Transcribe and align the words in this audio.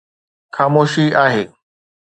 خاموشي 0.55 1.05
آهي. 1.25 1.43